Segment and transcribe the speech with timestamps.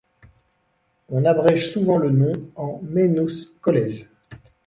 [1.09, 4.07] On abrège souvent le nom en Maynooth College.